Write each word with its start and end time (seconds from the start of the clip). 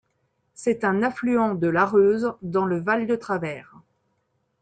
C'est 0.55 0.83
un 0.83 1.03
affluent 1.03 1.53
de 1.53 1.67
l'Areuse 1.67 2.33
dans 2.41 2.65
le 2.65 2.79
Val 2.79 3.05
de 3.05 3.15
Travers. 3.15 3.75